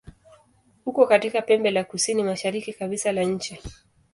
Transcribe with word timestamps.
Uko 0.85 1.07
katika 1.07 1.41
pembe 1.41 1.71
la 1.71 1.83
kusini-mashariki 1.83 2.73
kabisa 2.73 3.11
la 3.11 3.23
nchi. 3.23 3.59